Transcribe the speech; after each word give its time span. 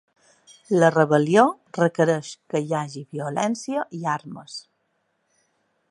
La 0.83 0.87
rebel·lió 0.93 1.43
requereix 1.77 2.31
que 2.55 2.63
hi 2.69 2.73
hagi 2.79 3.05
violència 3.19 3.85
i 3.99 4.03
armes. 4.17 4.59